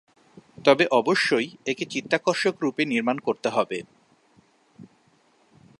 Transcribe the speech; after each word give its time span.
তবে 0.63 0.85
অবশ্যই 0.91 1.47
একে 1.65 1.85
"চিত্তাকর্ষক" 1.85 2.55
রূপে 2.61 2.83
নির্মাণ 2.85 3.17
করতে 3.19 3.49
হবে। 3.49 3.77